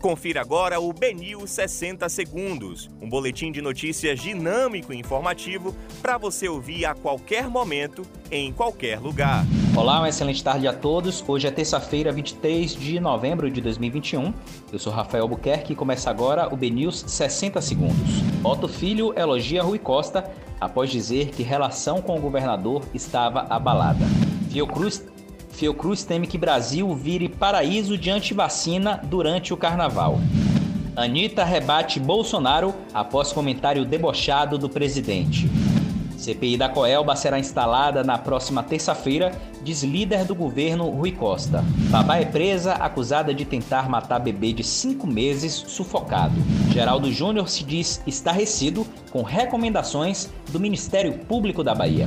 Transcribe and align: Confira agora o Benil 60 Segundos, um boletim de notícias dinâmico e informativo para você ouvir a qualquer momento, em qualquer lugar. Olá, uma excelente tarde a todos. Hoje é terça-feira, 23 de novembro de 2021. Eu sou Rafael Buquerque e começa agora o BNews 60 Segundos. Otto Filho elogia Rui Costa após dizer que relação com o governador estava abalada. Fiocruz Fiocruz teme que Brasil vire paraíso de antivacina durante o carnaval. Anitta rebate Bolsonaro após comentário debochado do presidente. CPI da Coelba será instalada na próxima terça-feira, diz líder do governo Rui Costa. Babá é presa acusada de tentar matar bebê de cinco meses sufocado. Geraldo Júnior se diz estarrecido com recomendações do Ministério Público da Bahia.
Confira 0.00 0.40
agora 0.40 0.80
o 0.80 0.94
Benil 0.94 1.46
60 1.46 2.08
Segundos, 2.08 2.88
um 3.02 3.08
boletim 3.08 3.52
de 3.52 3.60
notícias 3.60 4.18
dinâmico 4.18 4.94
e 4.94 4.98
informativo 4.98 5.76
para 6.00 6.16
você 6.16 6.48
ouvir 6.48 6.86
a 6.86 6.94
qualquer 6.94 7.50
momento, 7.50 8.02
em 8.30 8.50
qualquer 8.50 8.98
lugar. 8.98 9.44
Olá, 9.76 9.98
uma 9.98 10.08
excelente 10.08 10.42
tarde 10.42 10.66
a 10.66 10.72
todos. 10.72 11.22
Hoje 11.28 11.46
é 11.46 11.50
terça-feira, 11.50 12.10
23 12.10 12.74
de 12.76 12.98
novembro 12.98 13.50
de 13.50 13.60
2021. 13.60 14.32
Eu 14.72 14.78
sou 14.78 14.90
Rafael 14.90 15.28
Buquerque 15.28 15.74
e 15.74 15.76
começa 15.76 16.08
agora 16.08 16.48
o 16.50 16.56
BNews 16.56 17.04
60 17.06 17.60
Segundos. 17.60 18.22
Otto 18.42 18.68
Filho 18.68 19.12
elogia 19.18 19.62
Rui 19.62 19.78
Costa 19.78 20.32
após 20.58 20.90
dizer 20.90 21.28
que 21.28 21.42
relação 21.42 22.00
com 22.00 22.16
o 22.16 22.20
governador 22.22 22.82
estava 22.94 23.40
abalada. 23.50 24.06
Fiocruz 24.50 25.04
Fiocruz 25.50 26.04
teme 26.04 26.26
que 26.26 26.38
Brasil 26.38 26.94
vire 26.94 27.28
paraíso 27.28 27.98
de 27.98 28.10
antivacina 28.10 29.00
durante 29.04 29.52
o 29.52 29.56
carnaval. 29.56 30.20
Anitta 30.96 31.44
rebate 31.44 32.00
Bolsonaro 32.00 32.74
após 32.92 33.32
comentário 33.32 33.84
debochado 33.84 34.58
do 34.58 34.68
presidente. 34.68 35.48
CPI 36.20 36.58
da 36.58 36.68
Coelba 36.68 37.16
será 37.16 37.38
instalada 37.38 38.04
na 38.04 38.18
próxima 38.18 38.62
terça-feira, 38.62 39.32
diz 39.62 39.82
líder 39.82 40.26
do 40.26 40.34
governo 40.34 40.90
Rui 40.90 41.12
Costa. 41.12 41.64
Babá 41.90 42.18
é 42.18 42.26
presa 42.26 42.74
acusada 42.74 43.32
de 43.32 43.46
tentar 43.46 43.88
matar 43.88 44.18
bebê 44.18 44.52
de 44.52 44.62
cinco 44.62 45.06
meses 45.06 45.54
sufocado. 45.54 46.34
Geraldo 46.70 47.10
Júnior 47.10 47.48
se 47.48 47.64
diz 47.64 48.02
estarrecido 48.06 48.86
com 49.10 49.22
recomendações 49.22 50.28
do 50.50 50.60
Ministério 50.60 51.12
Público 51.20 51.64
da 51.64 51.74
Bahia. 51.74 52.06